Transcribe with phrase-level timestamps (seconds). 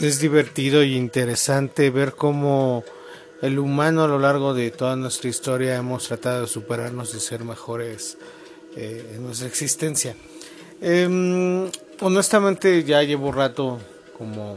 [0.00, 2.84] es divertido y interesante ver cómo
[3.42, 7.44] el humano a lo largo de toda nuestra historia hemos tratado de superarnos y ser
[7.44, 8.16] mejores
[8.76, 10.16] eh, en nuestra existencia.
[10.80, 13.78] Em, honestamente ya llevo rato
[14.16, 14.56] como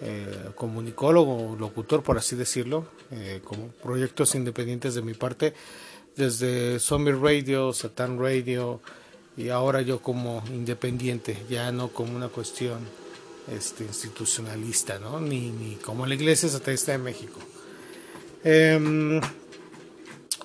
[0.00, 5.52] eh, comunicólogo, locutor por así decirlo, eh, como proyectos independientes de mi parte,
[6.16, 8.80] desde Zombie Radio, Satan Radio
[9.36, 12.78] y ahora yo como independiente, ya no como una cuestión
[13.48, 15.20] este, institucionalista, ¿no?
[15.20, 17.38] ni, ni como la Iglesia Satanista de México.
[18.42, 19.20] Em,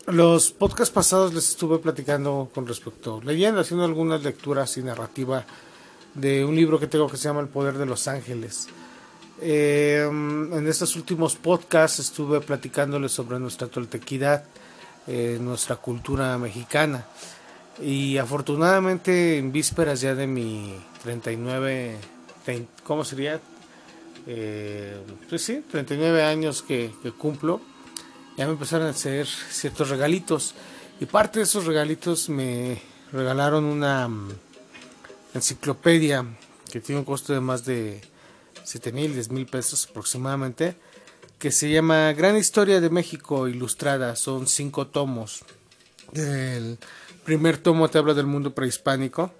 [0.07, 5.45] los podcasts pasados les estuve platicando con respecto, leyendo, haciendo algunas lecturas y narrativa
[6.13, 8.67] de un libro que tengo que se llama El Poder de los Ángeles.
[9.41, 14.45] Em, en estos últimos podcasts estuve platicándoles sobre nuestra toltequidad,
[15.07, 17.05] eh, nuestra cultura mexicana.
[17.81, 21.97] Y afortunadamente en vísperas ya de mi 39
[22.83, 23.39] ¿cómo sería?
[24.27, 24.97] Eh,
[25.29, 27.61] pues sí, 39 años que, cumplo,
[28.37, 30.55] ya me empezaron a hacer ciertos regalitos.
[30.99, 34.29] Y parte de esos regalitos me regalaron una mm,
[35.33, 36.25] enciclopedia
[36.71, 38.01] que tiene un costo de más de
[38.63, 40.75] 7 mil, 10 mil pesos aproximadamente,
[41.37, 44.15] que se llama Gran Historia de México Ilustrada.
[44.15, 45.43] Son cinco tomos.
[46.13, 46.77] El
[47.23, 49.31] primer tomo te habla del mundo prehispánico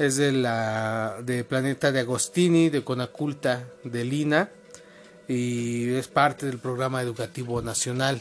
[0.00, 4.48] es de la de Planeta de Agostini, de Conaculta, de Lina
[5.28, 8.18] y es parte del programa educativo nacional.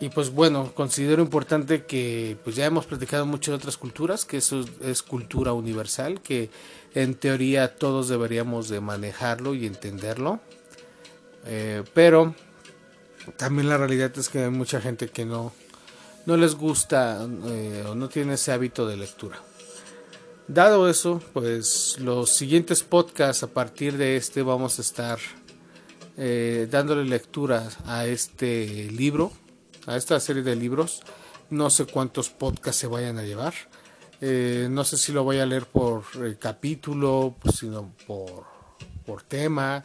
[0.00, 4.38] Y pues bueno, considero importante que pues ya hemos platicado mucho de otras culturas, que
[4.38, 6.48] eso es cultura universal, que
[6.94, 10.40] en teoría todos deberíamos de manejarlo y entenderlo.
[11.44, 12.34] Eh, pero
[13.36, 15.52] también la realidad es que hay mucha gente que no,
[16.24, 19.38] no les gusta eh, o no tiene ese hábito de lectura.
[20.48, 25.18] Dado eso, pues los siguientes podcasts a partir de este vamos a estar
[26.16, 29.32] eh, dándole lectura a este libro,
[29.86, 31.02] a esta serie de libros.
[31.50, 33.54] No sé cuántos podcasts se vayan a llevar.
[34.20, 38.44] Eh, no sé si lo voy a leer por eh, capítulo, pues, sino por,
[39.04, 39.84] por tema.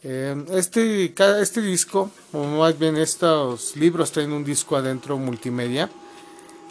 [0.00, 5.90] este, este disco, o más bien estos libros traen un disco adentro multimedia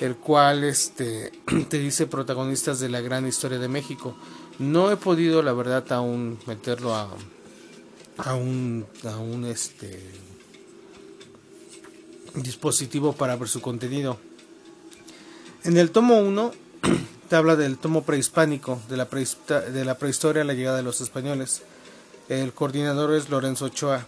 [0.01, 1.31] el cual este,
[1.69, 4.15] te dice protagonistas de la gran historia de México.
[4.59, 7.07] No he podido, la verdad, aún meterlo a,
[8.17, 8.85] a un,
[9.47, 9.99] este,
[12.33, 14.17] dispositivo para ver su contenido.
[15.63, 16.51] En el tomo 1
[17.29, 21.61] te habla del tomo prehispánico, de la, de la prehistoria la llegada de los españoles.
[22.27, 24.07] El coordinador es Lorenzo Ochoa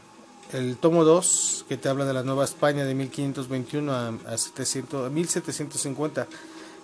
[0.54, 5.12] el tomo 2, que te habla de la Nueva España de 1521 a, a, 700,
[5.12, 6.28] 1750,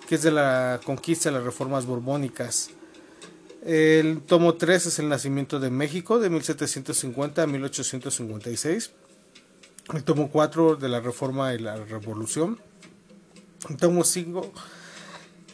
[0.08, 2.70] que es de la conquista de las reformas borbónicas.
[3.64, 8.90] El tomo 3 es el nacimiento de México de 1750 a 1856.
[9.94, 12.58] El tomo 4 de la reforma y la revolución.
[13.68, 14.52] El tomo 5,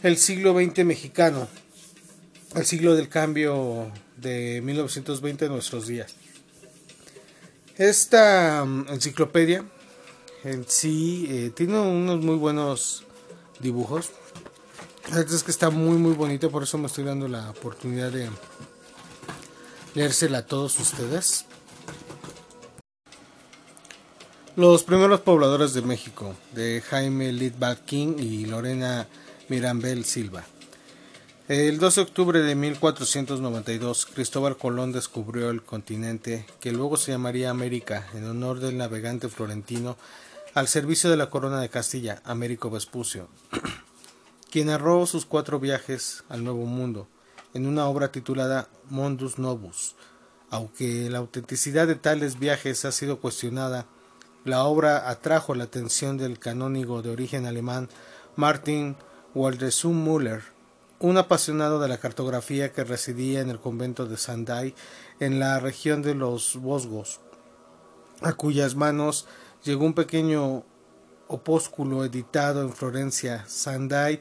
[0.05, 1.49] el siglo XX mexicano,
[2.55, 6.15] el siglo del cambio de 1920 a nuestros días.
[7.79, 9.65] Esta mm, enciclopedia
[10.45, 13.05] en sí eh, tiene unos muy buenos
[13.59, 14.11] dibujos.
[15.15, 18.29] Es que está muy muy bonito, por eso me estoy dando la oportunidad de
[19.95, 21.45] leérsela a todos ustedes.
[24.57, 29.07] Los primeros pobladores de México, de Jaime Lidbald King y Lorena
[29.49, 30.45] Mirambel Silva.
[31.49, 37.51] El 12 de octubre de 1492, Cristóbal Colón descubrió el continente que luego se llamaría
[37.51, 39.97] América en honor del navegante florentino
[40.55, 43.29] al servicio de la corona de Castilla, Américo Vespucio,
[44.51, 47.07] quien narró sus cuatro viajes al Nuevo Mundo
[47.55, 49.95] en una obra titulada Mondus Novus.
[50.51, 53.87] Aunque la autenticidad de tales viajes ha sido cuestionada,
[54.45, 57.89] la obra atrajo la atención del canónigo de origen alemán
[58.35, 58.97] Martin
[59.33, 60.56] Waldesum Müller,
[60.99, 64.75] un apasionado de la cartografía que residía en el convento de Sandai
[65.21, 67.21] en la región de los Vosgos,
[68.23, 69.27] a cuyas manos
[69.63, 70.65] llegó un pequeño
[71.29, 73.45] opúsculo editado en Florencia.
[73.47, 74.21] Sandai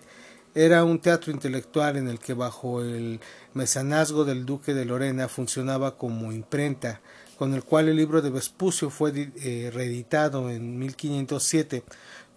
[0.53, 3.19] era un teatro intelectual en el que bajo el
[3.53, 7.01] mecenazgo del duque de Lorena funcionaba como imprenta,
[7.37, 11.83] con el cual el libro de Vespucio fue eh, reeditado en 1507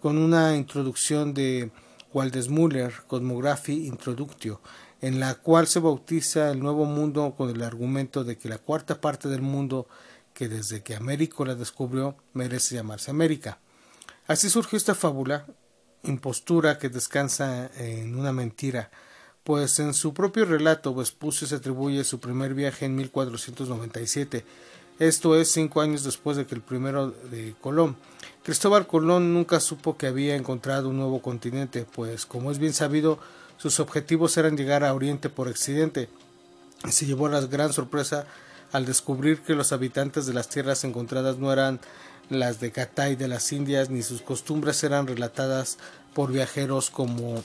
[0.01, 1.71] con una introducción de
[2.13, 4.61] Waldesmüller Cosmography Introductio,
[5.01, 8.99] en la cual se bautiza el Nuevo Mundo con el argumento de que la cuarta
[8.99, 9.87] parte del mundo
[10.33, 13.59] que desde que Américo la descubrió merece llamarse América.
[14.27, 15.45] Así surgió esta fábula,
[16.03, 18.91] impostura que descansa en una mentira,
[19.43, 24.45] pues en su propio relato Vespucio se atribuye su primer viaje en 1497,
[24.99, 27.95] esto es cinco años después de que el primero de Colón.
[28.43, 33.17] Cristóbal Colón nunca supo que había encontrado un nuevo continente, pues como es bien sabido,
[33.57, 36.09] sus objetivos eran llegar a Oriente por accidente.
[36.89, 38.25] Se llevó la gran sorpresa
[38.71, 41.79] al descubrir que los habitantes de las tierras encontradas no eran
[42.29, 45.77] las de Catay de las Indias, ni sus costumbres eran relatadas
[46.13, 47.43] por viajeros como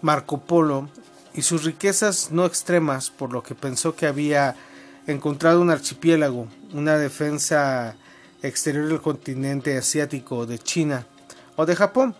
[0.00, 0.88] Marco Polo
[1.34, 4.54] y sus riquezas no extremas, por lo que pensó que había
[5.06, 7.96] encontrado un archipiélago, una defensa
[8.42, 11.06] exterior del continente asiático, de China
[11.56, 12.14] o de Japón,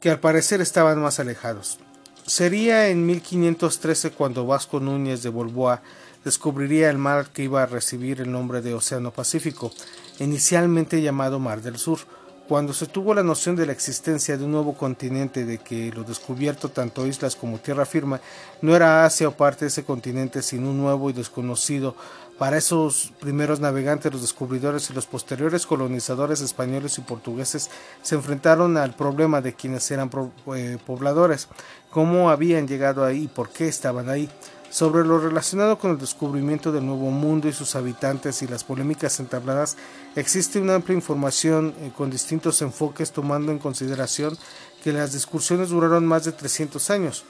[0.00, 1.78] que al parecer estaban más alejados.
[2.26, 5.82] Sería en 1513 cuando Vasco Núñez de Bolboa
[6.24, 9.72] descubriría el mar que iba a recibir el nombre de Océano Pacífico,
[10.18, 12.00] inicialmente llamado Mar del Sur,
[12.48, 16.04] cuando se tuvo la noción de la existencia de un nuevo continente, de que lo
[16.04, 18.20] descubierto tanto islas como tierra firme
[18.62, 21.96] no era Asia o parte de ese continente, sino un nuevo y desconocido
[22.38, 27.70] para esos primeros navegantes, los descubridores y los posteriores colonizadores españoles y portugueses
[28.02, 30.10] se enfrentaron al problema de quienes eran
[30.54, 31.48] eh, pobladores,
[31.90, 34.28] cómo habían llegado ahí y por qué estaban ahí.
[34.76, 39.20] Sobre lo relacionado con el descubrimiento del Nuevo Mundo y sus habitantes y las polémicas
[39.20, 39.78] entabladas,
[40.16, 44.36] existe una amplia información eh, con distintos enfoques tomando en consideración
[44.84, 47.24] que las discusiones duraron más de 300 años.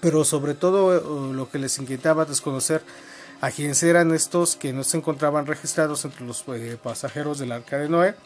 [0.00, 2.82] Pero sobre todo eh, lo que les inquietaba desconocer
[3.40, 7.78] a quienes eran estos que no se encontraban registrados entre los eh, pasajeros del arca
[7.78, 8.16] de Noé,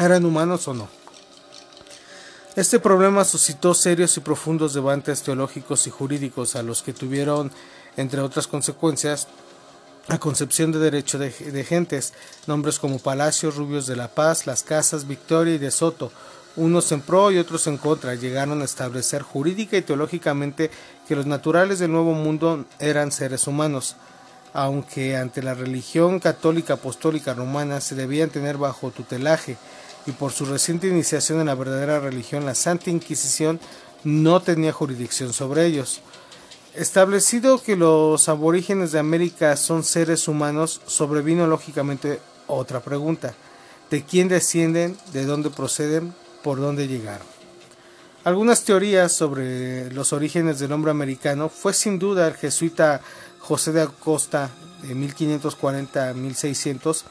[0.00, 0.88] eran humanos o no.
[2.56, 7.52] Este problema suscitó serios y profundos debates teológicos y jurídicos a los que tuvieron,
[7.96, 9.28] entre otras consecuencias,
[10.08, 11.30] la concepción de derecho de,
[11.64, 12.14] gentes,
[12.46, 16.10] nombres como Palacio, Rubios de la Paz, Las Casas, Victoria y de Soto,
[16.56, 20.70] unos en pro y otros en contra, llegaron a establecer jurídica y teológicamente
[21.06, 23.96] que los naturales del Nuevo Mundo eran seres humanos,
[24.54, 29.58] aunque ante la religión católica apostólica romana se debían tener bajo tutelaje
[30.08, 33.60] y por su reciente iniciación en la verdadera religión, la Santa Inquisición
[34.04, 36.00] no tenía jurisdicción sobre ellos.
[36.74, 43.34] Establecido que los aborígenes de América son seres humanos, sobrevino lógicamente otra pregunta.
[43.90, 44.96] ¿De quién descienden?
[45.12, 46.14] ¿De dónde proceden?
[46.42, 47.26] ¿Por dónde llegaron?
[48.24, 53.02] Algunas teorías sobre los orígenes del hombre americano fue sin duda el jesuita
[53.40, 54.50] José de Acosta
[54.82, 57.04] de 1540 a 1600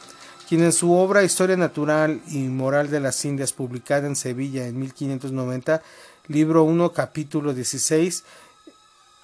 [0.47, 4.79] quien en su obra Historia Natural y Moral de las Indias, publicada en Sevilla en
[4.79, 5.81] 1590,
[6.29, 8.23] libro 1, capítulo 16,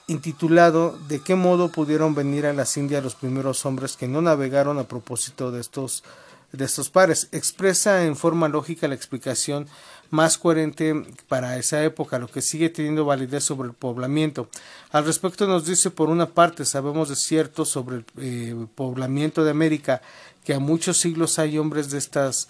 [0.08, 4.80] intitulado ¿De qué modo pudieron venir a las Indias los primeros hombres que no navegaron
[4.80, 6.04] a propósito de estos,
[6.52, 7.30] de estos pares?
[7.32, 9.68] Expresa en forma lógica la explicación
[10.14, 10.94] más coherente
[11.28, 14.48] para esa época, lo que sigue teniendo validez sobre el poblamiento.
[14.92, 19.50] Al respecto nos dice, por una parte, sabemos de cierto sobre el eh, poblamiento de
[19.50, 20.04] América,
[20.46, 22.48] que a muchos siglos hay hombres de estas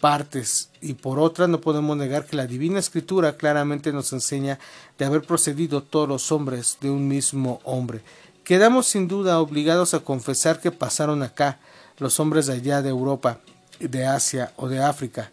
[0.00, 4.60] partes y por otra no podemos negar que la divina escritura claramente nos enseña
[4.96, 8.02] de haber procedido todos los hombres de un mismo hombre.
[8.44, 11.58] Quedamos sin duda obligados a confesar que pasaron acá
[11.98, 13.40] los hombres de allá de Europa,
[13.80, 15.32] de Asia o de África,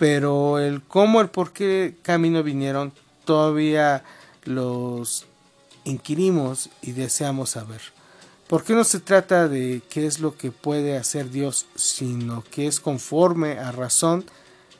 [0.00, 2.94] pero el cómo, el por qué camino vinieron,
[3.26, 4.02] todavía
[4.44, 5.26] los
[5.84, 7.82] inquirimos y deseamos saber.
[8.48, 12.80] Porque no se trata de qué es lo que puede hacer Dios, sino que es
[12.80, 14.24] conforme a razón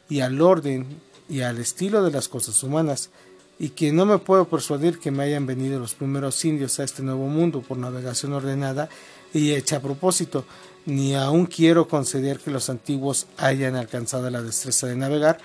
[0.08, 0.86] y al orden
[1.28, 3.10] y al estilo de las cosas humanas,
[3.58, 7.02] y que no me puedo persuadir que me hayan venido los primeros indios a este
[7.02, 8.88] nuevo mundo por navegación ordenada
[9.34, 10.46] y hecha a propósito,
[10.86, 15.38] ni aún quiero conceder que los antiguos hayan alcanzado la destreza de navegar,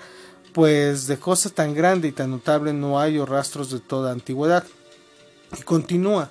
[0.52, 4.64] pues de cosa tan grande y tan notable no hay rastros de toda antigüedad.
[5.58, 6.30] Y continúa,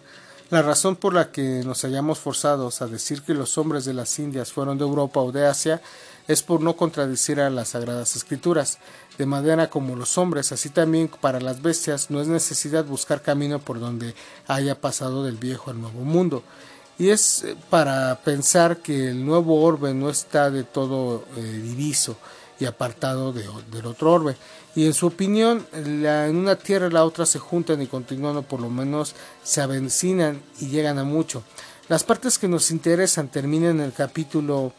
[0.50, 4.18] la razón por la que nos hayamos forzados a decir que los hombres de las
[4.20, 5.82] Indias fueron de Europa o de Asia
[6.28, 8.80] es por no contradecir a las sagradas escrituras.
[9.18, 13.60] De manera como los hombres, así también para las bestias, no es necesidad buscar camino
[13.60, 14.14] por donde
[14.48, 16.44] haya pasado del viejo al nuevo mundo
[16.98, 22.18] y es eh, para pensar que el nuevo orbe no está de todo eh, diviso
[22.60, 24.38] y apartado del otro orbe.
[24.76, 28.70] Y en su opinión, en una tierra la otra se juntan y continuando por lo
[28.70, 31.44] menos se avecinan y llegan a mucho.
[31.88, 34.74] Las partes que nos interesan terminan en el capítulo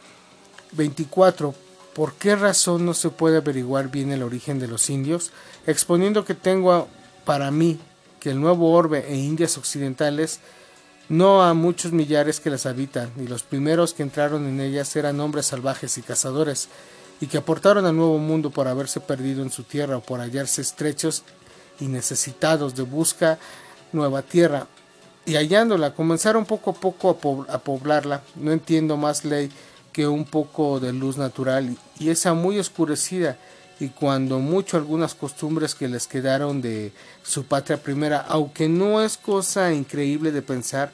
[0.73, 1.55] 24.
[1.95, 5.31] ¿Por qué razón no se puede averiguar bien el origen de los indios?
[5.67, 6.89] Exponiendo que tengo
[7.25, 7.79] para mí
[8.21, 10.41] que el nuevo orbe e Indias occidentales
[11.09, 15.21] no a muchos millares que las habitan, y los primeros que entraron en ellas eran
[15.21, 16.69] hombres salvajes y cazadores,
[17.21, 20.61] y que aportaron al nuevo mundo por haberse perdido en su tierra o por hallarse
[20.61, 21.23] estrechos
[21.81, 23.39] y necesitados de busca
[23.93, 24.67] nueva tierra
[25.27, 27.11] y hallándola comenzaron poco a poco
[27.49, 28.23] a, poblarla.
[28.37, 29.51] No entiendo más ley
[29.93, 33.37] que un poco de luz natural y esa muy oscurecida
[33.79, 36.93] y cuando mucho algunas costumbres que les quedaron de
[37.23, 40.91] su patria primera, aunque no es cosa increíble de pensar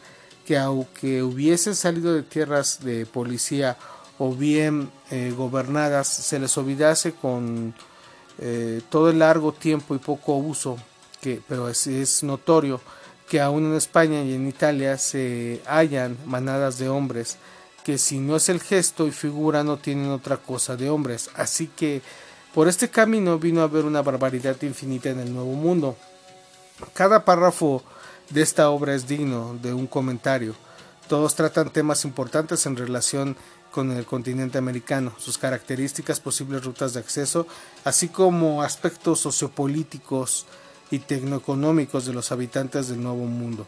[0.47, 3.77] que aunque hubiesen salido de tierras de policía
[4.19, 7.75] o bien eh, gobernadas, se les olvidase con
[8.39, 10.77] eh, todo el largo tiempo y poco uso,
[11.21, 12.81] que, pero es, es notorio
[13.29, 17.39] que aún en España y en Italia se hallan manadas de hombres
[17.85, 21.31] que si no es el gesto y figura no tienen otra cosa de hombres.
[21.35, 22.03] Así que
[22.55, 25.97] por este camino vino a haber una barbaridad infinita en el Nuevo Mundo.
[26.93, 27.83] Cada párrafo
[28.31, 30.55] de esta obra es digno de un comentario.
[31.09, 33.37] Todos tratan temas importantes en relación
[33.71, 37.47] con el continente americano, sus características, posibles rutas de acceso,
[37.85, 40.47] así como aspectos sociopolíticos,
[40.93, 43.67] y tecnoeconómicos de los habitantes del Nuevo Mundo.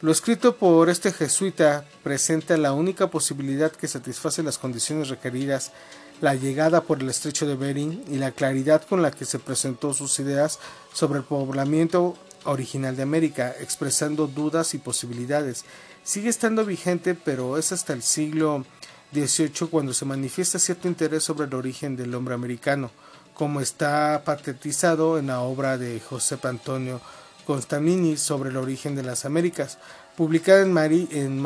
[0.00, 5.72] Lo escrito por este jesuita presenta la única posibilidad que satisface las condiciones requeridas,
[6.20, 9.94] la llegada por el estrecho de Bering y la claridad con la que se presentó
[9.94, 10.58] sus ideas
[10.92, 15.64] sobre el poblamiento original de América, expresando dudas y posibilidades.
[16.04, 18.64] Sigue estando vigente, pero es hasta el siglo
[19.12, 22.90] XVIII cuando se manifiesta cierto interés sobre el origen del hombre americano
[23.36, 27.02] como está patetizado en la obra de José Antonio
[27.46, 29.76] Constanini sobre el origen de las Américas,
[30.16, 31.42] publicada en Madrid en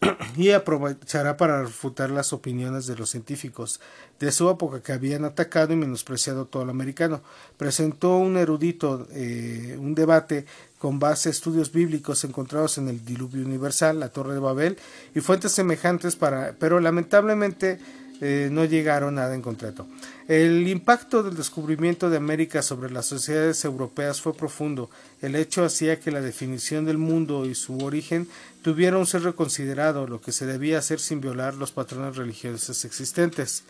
[0.38, 3.78] y aprovechará para refutar las opiniones de los científicos
[4.20, 7.20] de su época que habían atacado y menospreciado todo lo americano.
[7.58, 10.46] Presentó un erudito eh, un debate
[10.78, 14.78] con base a estudios bíblicos encontrados en el diluvio universal, la Torre de Babel
[15.14, 17.78] y fuentes semejantes para, pero lamentablemente
[18.20, 19.86] eh, no llegaron nada en concreto.
[20.28, 24.90] El impacto del descubrimiento de América sobre las sociedades europeas fue profundo.
[25.20, 28.28] El hecho hacía que la definición del mundo y su origen
[28.62, 33.64] tuvieran un ser reconsiderado, lo que se debía hacer sin violar los patrones religiosos existentes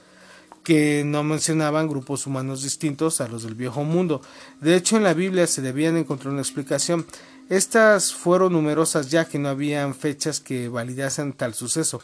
[0.62, 4.22] que no mencionaban grupos humanos distintos a los del viejo mundo.
[4.60, 7.04] De hecho, en la Biblia se debían encontrar una explicación.
[7.48, 12.00] Estas fueron numerosas ya que no habían fechas que validasen tal suceso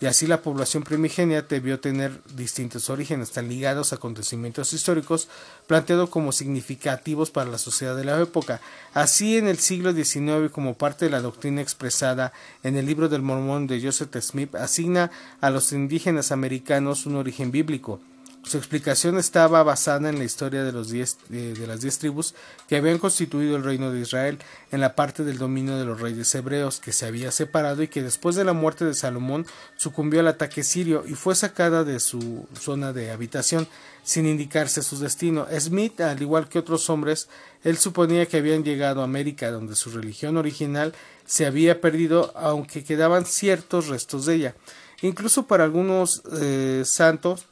[0.00, 5.28] y así la población primigenia debió tener distintos orígenes tan ligados a acontecimientos históricos
[5.66, 8.60] planteados como significativos para la sociedad de la época.
[8.94, 12.32] Así en el siglo XIX como parte de la doctrina expresada
[12.62, 17.50] en el libro del Mormón de Joseph Smith asigna a los indígenas americanos un origen
[17.50, 18.00] bíblico
[18.44, 22.34] su explicación estaba basada en la historia de, los diez, de, las diez tribus
[22.68, 24.38] que habían constituido el reino de Israel
[24.72, 28.02] en la parte del dominio de los reyes hebreos que se había separado y que
[28.02, 29.46] después de la muerte de Salomón
[29.76, 33.68] sucumbió al ataque sirio y fue sacada de su zona de habitación
[34.02, 35.46] sin indicarse su destino.
[35.58, 37.28] Smith, al igual que otros hombres,
[37.62, 40.94] él suponía que habían llegado a América donde su religión original
[41.26, 44.54] se había perdido aunque quedaban ciertos restos de ella.
[45.00, 47.46] Incluso para algunos eh, santos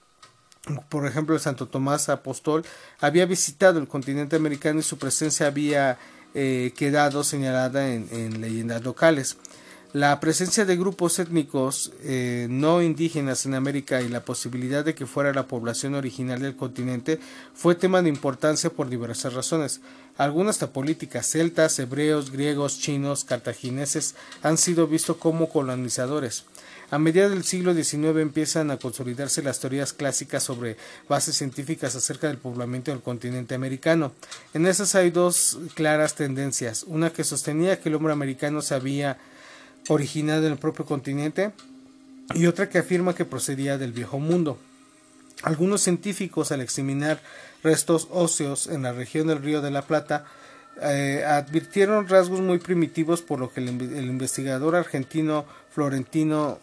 [0.89, 2.65] por ejemplo, Santo Tomás Apóstol
[3.01, 5.99] había visitado el continente americano y su presencia había
[6.35, 9.37] eh, quedado señalada en, leyendas locales.
[9.93, 15.07] La presencia de grupos étnicos eh, no indígenas en América y la posibilidad de que
[15.07, 17.19] fuera la población original del continente
[17.55, 19.81] fue tema de importancia por diversas razones.
[20.17, 26.45] Algunas políticas celtas, hebreos, griegos, chinos, cartagineses han sido vistos como colonizadores.
[26.91, 30.77] A mediados del siglo XIX empiezan a consolidarse las teorías clásicas sobre
[31.09, 34.13] bases científicas acerca del poblamiento del continente americano.
[34.55, 39.19] En esas hay dos claras tendencias, una que sostenía que el hombre americano se había
[39.87, 41.53] originado en el propio continente
[42.35, 44.59] y otra que afirma que procedía del viejo mundo.
[45.45, 47.23] Algunos científicos al examinar
[47.63, 50.27] restos óseos en la región del río de la Plata
[50.83, 56.59] eh, advirtieron rasgos muy primitivos por lo que el, el investigador argentino Florentino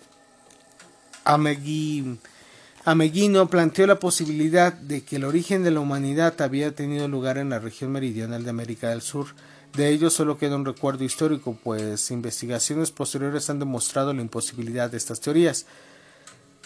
[2.86, 7.50] Ameguino planteó la posibilidad de que el origen de la humanidad había tenido lugar en
[7.50, 9.28] la región meridional de América del Sur.
[9.74, 14.98] De ello solo queda un recuerdo histórico, pues investigaciones posteriores han demostrado la imposibilidad de
[14.98, 15.66] estas teorías.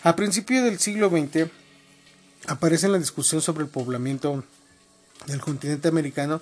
[0.03, 1.50] A principios del siglo XX
[2.48, 4.44] aparece en la discusión sobre el poblamiento
[5.25, 6.39] del continente americano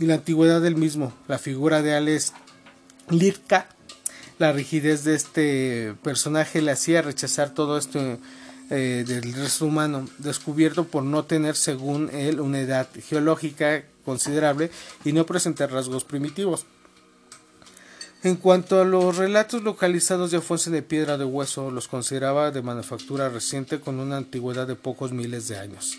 [0.00, 1.12] y la antigüedad del mismo.
[1.28, 2.32] La figura de Alex
[3.08, 3.68] Lirka
[4.38, 8.18] la rigidez de este personaje le hacía rechazar todo esto
[8.70, 14.70] eh, del resto humano, descubierto por no tener, según él, una edad geológica considerable
[15.04, 16.66] y no presentar rasgos primitivos.
[18.22, 22.62] En cuanto a los relatos localizados de Afonso de piedra de hueso, los consideraba de
[22.62, 25.96] manufactura reciente con una antigüedad de pocos miles de años.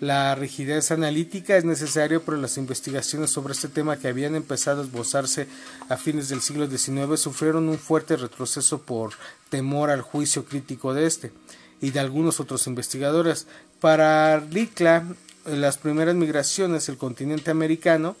[0.00, 4.84] La rigidez analítica es necesaria, pero las investigaciones sobre este tema que habían empezado a
[4.84, 5.46] esbozarse
[5.90, 9.12] a fines del siglo XIX sufrieron un fuerte retroceso por
[9.50, 11.32] temor al juicio crítico de este
[11.82, 13.46] y de algunos otros investigadores.
[13.78, 15.04] Para Rikla,
[15.44, 18.16] las primeras migraciones del continente americano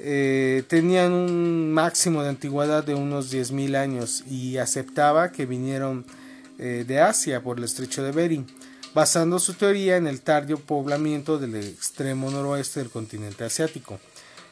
[0.00, 6.04] eh, tenían un máximo de antigüedad de unos 10.000 años y aceptaba que vinieron
[6.58, 8.46] eh, de Asia por el estrecho de Bering,
[8.94, 13.98] basando su teoría en el tardío poblamiento del extremo noroeste del continente asiático.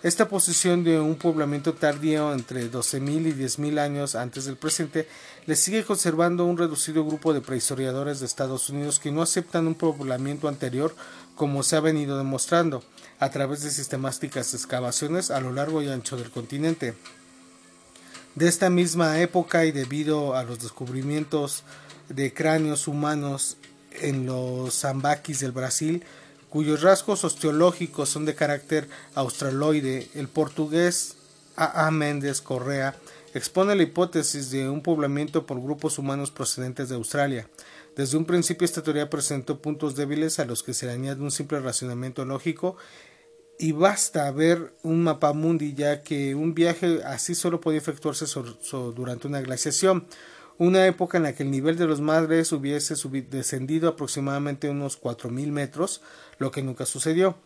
[0.02, 5.06] Esta posición de un poblamiento tardío entre 12.000 y 10.000 años antes del presente
[5.46, 9.76] le sigue conservando un reducido grupo de prehistoriadores de Estados Unidos que no aceptan un
[9.76, 10.92] poblamiento anterior
[11.37, 12.82] como se ha venido demostrando
[13.20, 16.94] a través de sistemáticas excavaciones a lo largo y ancho del continente.
[18.34, 21.62] De esta misma época y debido a los descubrimientos
[22.08, 23.56] de cráneos humanos
[24.00, 26.04] en los zambaquis del Brasil,
[26.49, 31.16] cuyos rasgos osteológicos son de carácter australoide, el portugués
[31.56, 31.87] A.
[31.87, 31.90] A.
[31.90, 32.96] Méndez Correa
[33.34, 37.49] expone la hipótesis de un poblamiento por grupos humanos procedentes de Australia.
[37.96, 41.30] Desde un principio esta teoría presentó puntos débiles a los que se le añade un
[41.30, 42.76] simple racionamiento lógico
[43.58, 48.26] y basta ver un mapa mundi ya que un viaje así solo podía efectuarse
[48.94, 50.06] durante una glaciación
[50.59, 52.94] una época en la que el nivel de los mares hubiese
[53.30, 56.02] descendido aproximadamente unos 4.000 metros,
[56.38, 57.36] lo que nunca sucedió.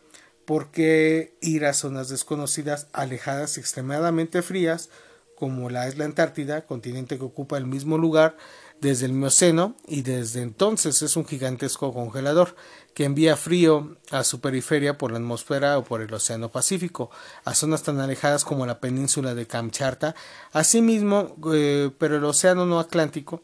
[0.44, 4.90] porque ir a zonas desconocidas, alejadas extremadamente frías,
[5.34, 8.36] como la isla Antártida, continente que ocupa el mismo lugar
[8.80, 12.54] desde el Mioceno y desde entonces es un gigantesco congelador?
[12.96, 17.10] que envía frío a su periferia por la atmósfera o por el Océano Pacífico,
[17.44, 20.14] a zonas tan alejadas como la península de Kamchatka.
[20.52, 23.42] Asimismo, eh, pero el Océano no Atlántico,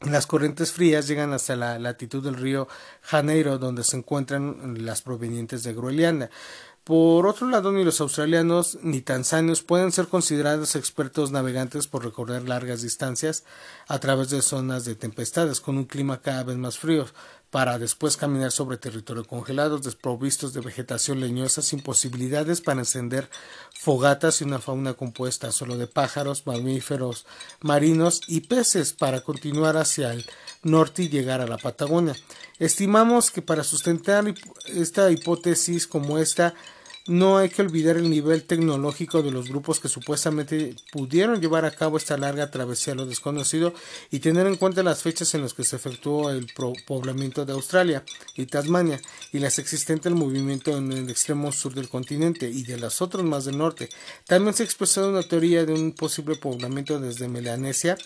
[0.00, 2.66] las corrientes frías llegan hasta la latitud del río
[3.02, 6.30] Janeiro, donde se encuentran las provenientes de Groenlandia.
[6.88, 12.48] Por otro lado, ni los australianos ni tanzanios pueden ser considerados expertos navegantes por recorrer
[12.48, 13.44] largas distancias
[13.88, 17.04] a través de zonas de tempestades con un clima cada vez más frío,
[17.50, 23.28] para después caminar sobre territorio congelado, desprovistos de vegetación leñosa, sin posibilidades para encender
[23.78, 27.26] fogatas y una fauna compuesta solo de pájaros, mamíferos
[27.60, 30.24] marinos y peces para continuar hacia el
[30.62, 32.16] norte y llegar a la Patagonia.
[32.58, 34.24] Estimamos que para sustentar
[34.66, 36.54] esta hipótesis como esta,
[37.08, 41.70] no hay que olvidar el nivel tecnológico de los grupos que supuestamente pudieron llevar a
[41.70, 43.72] cabo esta larga travesía a lo desconocido
[44.10, 46.46] y tener en cuenta las fechas en las que se efectuó el
[46.86, 48.04] poblamiento de Australia
[48.36, 49.00] y Tasmania
[49.32, 53.24] y las existentes del movimiento en el extremo sur del continente y de las otras
[53.24, 53.88] más del norte.
[54.26, 57.96] También se ha expresado una teoría de un posible poblamiento desde Melanesia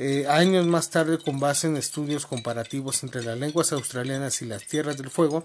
[0.00, 4.64] eh, años más tarde con base en estudios comparativos entre las lenguas australianas y las
[4.64, 5.42] tierras del fuego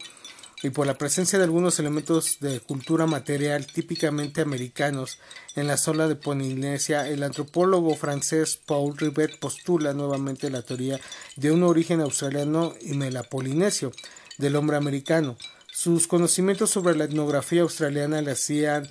[0.63, 5.19] y por la presencia de algunos elementos de cultura material típicamente americanos
[5.58, 11.02] en la zona de Polinesia, el antropólogo francés Paul Rivet postula nuevamente la teoría
[11.36, 13.91] de un origen australiano y melapolinesio
[14.38, 15.36] del hombre americano.
[15.69, 18.88] Sus conocimientos sobre la etnografía australiana le hacían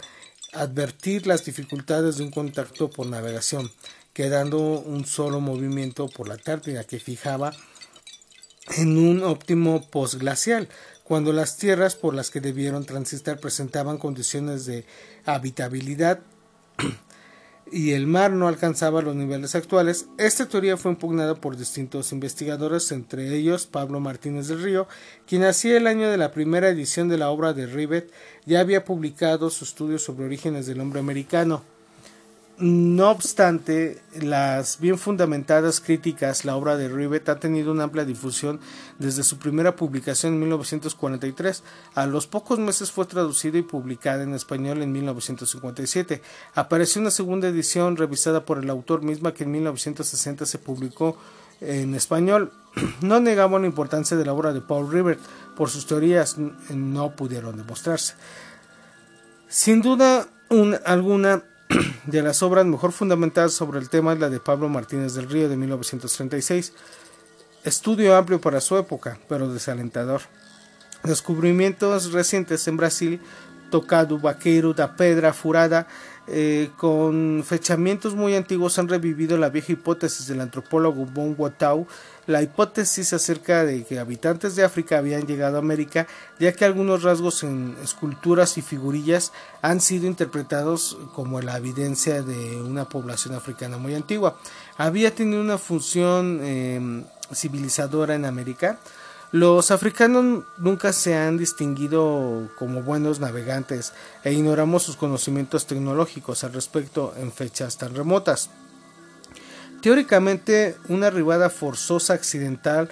[0.52, 3.72] advertir las dificultades de un contacto por navegación,
[4.12, 7.54] quedando un solo movimiento por la Antártida que fijaba
[8.76, 10.68] en un óptimo postglacial
[11.12, 14.87] cuando las tierras por las que debieron transitar presentaban condiciones de
[15.27, 16.20] habitabilidad
[17.70, 22.90] y el mar no alcanzaba los niveles actuales, esta teoría fue impugnada por distintos investigadores,
[22.92, 24.88] entre ellos Pablo Martínez del Río,
[25.27, 28.11] quien hacía el año de la primera edición de la obra de Rivet
[28.46, 31.71] ya había publicado su estudio sobre orígenes del hombre americano.
[32.62, 38.61] No obstante, las bien fundamentadas críticas, la obra de Rivet ha tenido una amplia difusión
[39.01, 41.64] desde su primera publicación en 1943.
[41.96, 46.22] A los pocos meses fue traducida y publicada en español en 1957.
[46.55, 51.18] Apareció una segunda edición revisada por el autor misma que en 1960 se publicó
[51.61, 52.53] en español.
[53.01, 55.18] No negamos la importancia de la obra de Paul Rivet,
[55.57, 56.37] por sus teorías
[56.70, 58.14] no pudieron demostrarse.
[59.48, 60.29] Sin duda
[60.87, 61.42] alguna,
[62.06, 65.48] de las obras mejor fundamentadas sobre el tema es la de Pablo Martínez del Río
[65.48, 66.72] de 1936.
[67.64, 70.22] Estudio amplio para su época, pero desalentador.
[71.04, 73.20] Descubrimientos recientes en Brasil,
[73.70, 75.87] Tocado, Vaqueiro, da Pedra, Furada,
[76.28, 81.87] eh, con fechamientos muy antiguos han revivido la vieja hipótesis del antropólogo Bon Watau,
[82.26, 86.06] la hipótesis acerca de que habitantes de África habían llegado a América,
[86.38, 89.32] ya que algunos rasgos en esculturas y figurillas
[89.62, 94.38] han sido interpretados como la evidencia de una población africana muy antigua.
[94.76, 97.04] Había tenido una función em,
[97.35, 98.78] civilizadora en América,
[99.33, 106.53] los africanos nunca se han distinguido como buenos navegantes e ignoramos sus conocimientos tecnológicos al
[106.53, 108.51] respecto en fechas tan remotas.
[109.81, 112.90] Teóricamente, una arribada forzosa accidental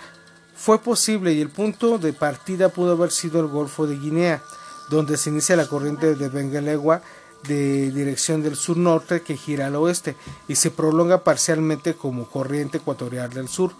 [0.56, 4.42] fue posible y el punto de partida pudo haber sido el Golfo de Guinea,
[4.88, 7.02] donde se inicia la corriente de Benguelegua
[7.46, 10.16] de dirección del sur-norte que gira al oeste
[10.48, 13.72] y se prolonga parcialmente como corriente ecuatorial del sur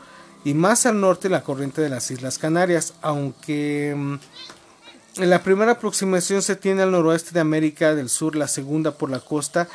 [0.44, 4.20] y más al norte la corriente de las Islas Canarias, aunque en mm,
[5.16, 9.20] la primera aproximación se tiene al noroeste de América del Sur, la segunda por la
[9.20, 9.68] costa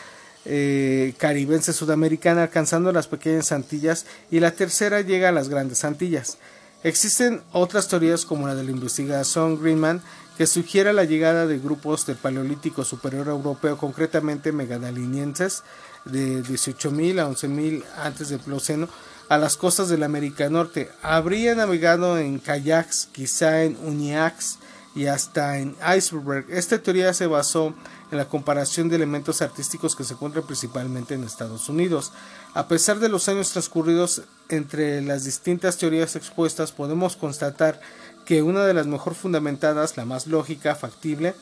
[0.46, 6.38] eh, caribense sudamericana, alcanzando las pequeñas Antillas, y la tercera llega a las grandes Antillas.
[6.84, 10.04] Existen otras teorías como la de la investigación Greenman,
[10.38, 15.64] que sugiere la llegada de grupos del Paleolítico Superior Europeo, concretamente megadalinienses,
[16.06, 18.88] de 18.000 a 11.000 antes del Plioceno,
[19.30, 20.90] a las costas del América Norte.
[21.02, 24.60] Habría navegado en kayaks, quizá en uniacs
[24.96, 26.46] y hasta en iceberg.
[26.50, 27.74] Esta teoría se basó
[28.12, 32.12] en la comparación de elementos artísticos que se encuentran principalmente en Estados Unidos.
[32.54, 37.82] A pesar de los años transcurridos entre las distintas teorías expuestas, podemos constatar
[38.26, 41.36] que una de las mejor fundamentadas, la más lógica, factible,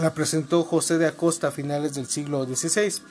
[0.00, 3.02] la presentó José de Acosta a finales del siglo XVI.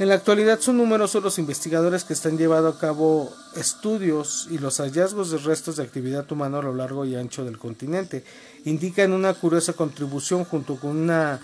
[0.00, 4.78] En la actualidad son numerosos los investigadores que están llevando a cabo estudios y los
[4.78, 8.24] hallazgos de restos de actividad humana a lo largo y ancho del continente.
[8.64, 11.38] Indican una curiosa contribución junto con una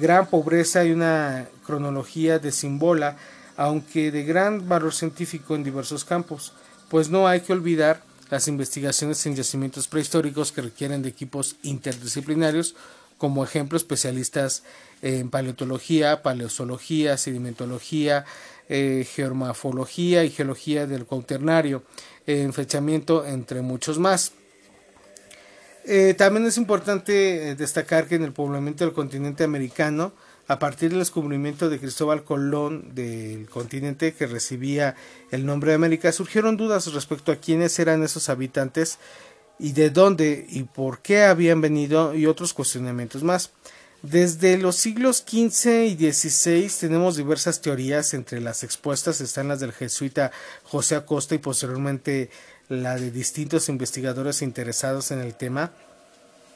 [0.00, 3.16] gran pobreza y una cronología de símbola,
[3.56, 6.52] aunque de gran valor científico en diversos campos,
[6.88, 12.74] pues no hay que olvidar las investigaciones en yacimientos prehistóricos que requieren de equipos interdisciplinarios,
[13.18, 14.62] como ejemplo especialistas
[15.02, 18.24] en paleontología, paleozoología, sedimentología,
[18.68, 21.82] eh, geomorfología y geología del cuaternario,
[22.26, 24.32] en fechamiento, entre muchos más.
[25.86, 30.14] Eh, también es importante eh, destacar que en el poblamiento del continente americano,
[30.48, 34.94] a partir del descubrimiento de Cristóbal Colón del continente que recibía
[35.30, 38.98] el nombre de América, surgieron dudas respecto a quiénes eran esos habitantes
[39.58, 43.50] y de dónde y por qué habían venido y otros cuestionamientos más.
[44.02, 49.72] Desde los siglos XV y XVI tenemos diversas teorías, entre las expuestas están las del
[49.72, 50.30] jesuita
[50.62, 52.28] José Acosta y posteriormente
[52.68, 55.72] la de distintos investigadores interesados en el tema,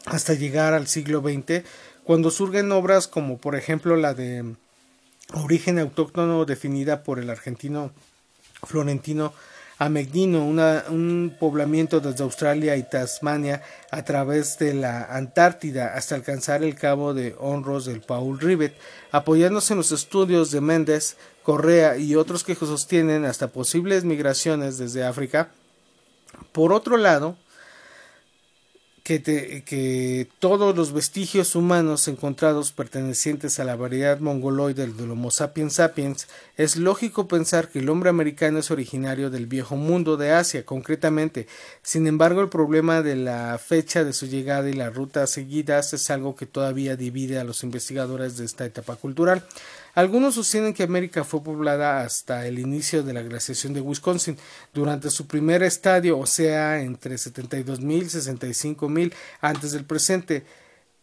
[0.05, 1.65] hasta llegar al siglo XX,
[2.05, 4.55] cuando surgen obras como por ejemplo la de
[5.35, 7.93] Origen autóctono definida por el argentino
[8.63, 9.33] Florentino
[9.79, 13.63] Amegnino, un poblamiento desde Australia y Tasmania
[13.93, 18.75] a través de la Antártida hasta alcanzar el cabo de Honros del Paul Rivet,
[19.13, 25.05] apoyándose en los estudios de Méndez, Correa y otros que sostienen hasta posibles migraciones desde
[25.05, 25.51] África.
[26.53, 27.37] Por otro lado,
[29.17, 36.29] que, todos los vestigios humanos encontrados pertenecientes a la variedad mongoloide del Homo sapiens sapiens,
[36.59, 41.47] es lógico pensar que el hombre americano es originario del viejo mundo de Asia, concretamente.
[41.83, 46.11] Sin embargo, el problema de la fecha de su llegada y la ruta seguidas es
[46.11, 49.43] algo que todavía divide a los investigadores de esta etapa cultural.
[49.95, 54.39] Algunos sostienen que América fue poblada hasta el inicio de la glaciación de Wisconsin,
[54.73, 60.45] durante su primer estadio, o sea, entre 72.000 y 65.000 antes del presente.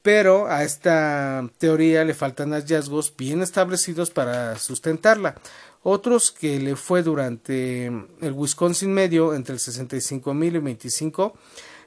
[0.02, 5.36] Pero a esta teoría le faltan hallazgos bien establecidos para sustentarla.
[5.82, 11.34] Otros que le fue durante el Wisconsin medio entre el 65.000 y 25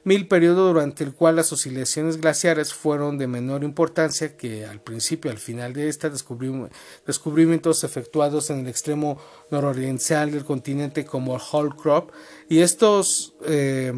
[0.03, 5.31] mil periodo durante el cual las oscilaciones glaciares fueron de menor importancia que al principio,
[5.31, 9.19] al final de esta descubrimientos efectuados en el extremo
[9.51, 12.11] nororiental del continente como el Holcrop
[12.47, 13.91] y estos eh,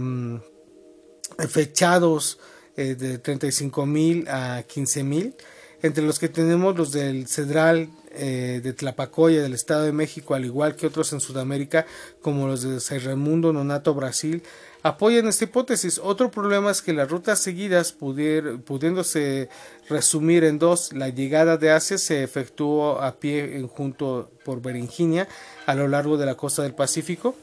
[1.47, 2.39] fechados
[2.75, 5.35] eh, de 35.000 a 15.000
[5.81, 10.45] entre los que tenemos los del Cedral eh, de Tlapacoya del Estado de México, al
[10.45, 11.85] igual que otros en Sudamérica,
[12.21, 14.43] como los de San Raimundo Nonato Brasil,
[14.83, 15.99] apoyan esta hipótesis.
[16.03, 19.49] Otro problema es que las rutas seguidas, pudiéndose
[19.89, 25.27] resumir en dos, la llegada de Asia se efectuó a pie en junto por Beringinia
[25.65, 27.35] a lo largo de la costa del Pacífico.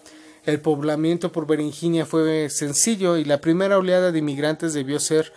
[0.46, 5.32] El poblamiento por Beringinia fue sencillo y la primera oleada de inmigrantes debió ser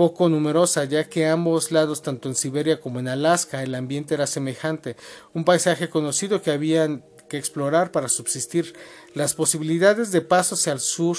[0.00, 4.14] poco numerosa, ya que a ambos lados, tanto en Siberia como en Alaska, el ambiente
[4.14, 4.96] era semejante,
[5.34, 8.72] un paisaje conocido que habían que explorar para subsistir.
[9.12, 11.18] Las posibilidades de paso hacia el sur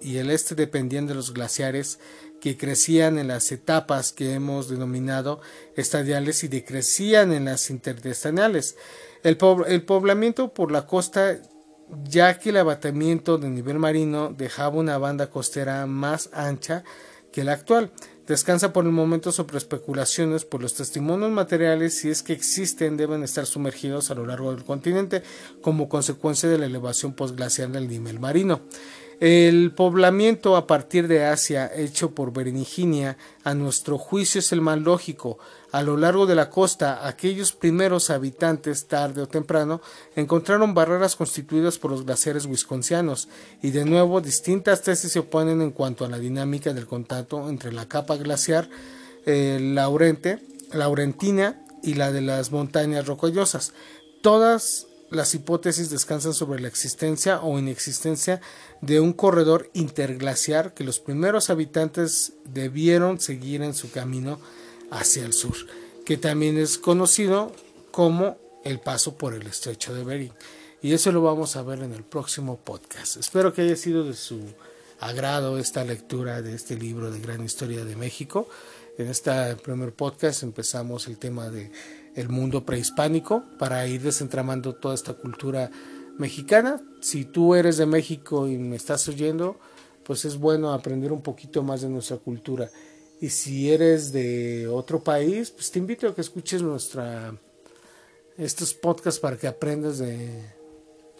[0.00, 2.00] y el este dependían de los glaciares
[2.40, 5.40] que crecían en las etapas que hemos denominado
[5.76, 8.76] estadiales y decrecían en las interdestaniales.
[9.22, 11.40] El, el poblamiento por la costa
[12.02, 16.82] ya que el abatimiento de nivel marino dejaba una banda costera más ancha
[17.30, 17.92] que la actual.
[18.26, 23.22] Descansa por el momento sobre especulaciones, por los testimonios materiales, si es que existen, deben
[23.22, 25.22] estar sumergidos a lo largo del continente
[25.62, 28.62] como consecuencia de la elevación postglacial del nivel marino.
[29.18, 34.78] El poblamiento a partir de Asia, hecho por Beringinia, a nuestro juicio es el más
[34.78, 35.38] lógico.
[35.72, 39.80] A lo largo de la costa, aquellos primeros habitantes, tarde o temprano,
[40.16, 43.28] encontraron barreras constituidas por los glaciares wisconsianos,
[43.62, 47.72] y de nuevo distintas tesis se oponen en cuanto a la dinámica del contacto entre
[47.72, 48.68] la capa glaciar
[49.24, 50.40] eh, laurente,
[50.72, 53.72] laurentina y la de las montañas rocallosas.
[54.20, 58.40] Todas las hipótesis descansan sobre la existencia o inexistencia
[58.80, 64.40] de un corredor interglaciar que los primeros habitantes debieron seguir en su camino
[64.90, 65.56] hacia el sur,
[66.04, 67.52] que también es conocido
[67.90, 70.32] como el paso por el estrecho de Bering.
[70.82, 73.16] Y eso lo vamos a ver en el próximo podcast.
[73.16, 74.40] Espero que haya sido de su
[75.00, 78.48] agrado esta lectura de este libro de Gran Historia de México.
[78.98, 81.70] En este primer podcast empezamos el tema de
[82.16, 85.70] el mundo prehispánico para ir desentramando toda esta cultura
[86.18, 86.82] mexicana.
[87.00, 89.60] Si tú eres de México y me estás oyendo,
[90.02, 92.70] pues es bueno aprender un poquito más de nuestra cultura.
[93.20, 97.34] Y si eres de otro país, pues te invito a que escuches nuestra
[98.38, 100.54] estos podcasts para que aprendas de,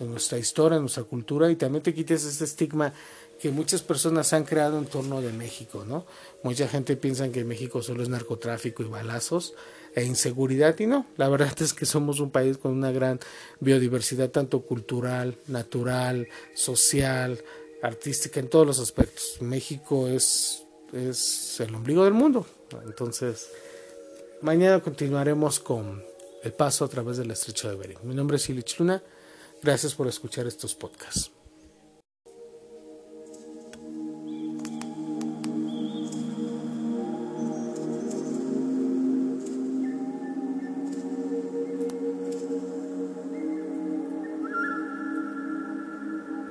[0.01, 2.93] nuestra historia, nuestra cultura y también te quites este estigma
[3.41, 6.05] que muchas personas han creado en torno de México, ¿no?
[6.43, 9.55] Mucha gente piensa que México solo es narcotráfico y balazos
[9.97, 13.19] e inseguridad y no, la verdad es que somos un país con una gran
[13.59, 17.43] biodiversidad tanto cultural, natural, social,
[17.83, 19.39] artística en todos los aspectos.
[19.41, 22.47] México es es el ombligo del mundo.
[22.85, 23.51] Entonces,
[24.43, 26.05] mañana continuaremos con
[26.43, 27.99] el paso a través del estrecho de Bering.
[28.03, 29.03] Mi nombre es Ilich Luna.
[29.63, 31.36] Gracias por escuchar estos podcasts.